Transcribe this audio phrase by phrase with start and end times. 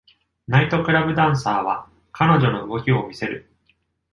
[0.47, 3.51] ナイトクラブ・ダンサーは彼女の動きを見せる。